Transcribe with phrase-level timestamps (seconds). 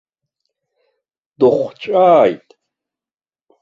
[1.39, 2.47] Дыхәҵәааит.